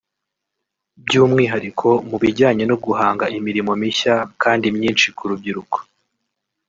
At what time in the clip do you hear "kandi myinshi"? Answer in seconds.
4.43-5.07